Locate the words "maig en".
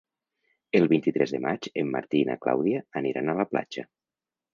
1.43-1.91